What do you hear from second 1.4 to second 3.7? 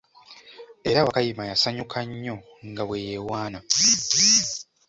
yasanyuka nnyo nga bwe yewaana.